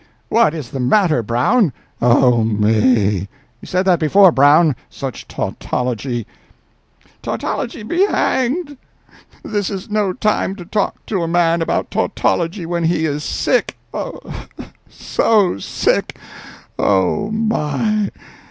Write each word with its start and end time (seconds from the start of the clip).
"What 0.29 0.55
is 0.55 0.71
the 0.71 0.79
matter, 0.79 1.21
Brown?" 1.21 1.71
"Oh, 2.01 2.43
me!" 2.43 3.27
"You 3.61 3.65
said 3.65 3.85
that 3.85 3.99
before, 3.99 4.31
Brown. 4.31 4.75
Such 4.89 5.27
tautology—" 5.27 6.25
"Tautology 7.21 7.83
be 7.83 8.07
hanged! 8.07 8.77
This 9.43 9.69
is 9.69 9.91
no 9.91 10.11
time 10.11 10.55
to 10.55 10.65
talk 10.65 11.05
to 11.05 11.21
a 11.21 11.27
man 11.27 11.61
about 11.61 11.91
tautology 11.91 12.65
when 12.65 12.85
he 12.85 13.05
is 13.05 13.23
sick—so 13.23 14.39
sick—oh, 15.59 17.29
my! 17.29 18.09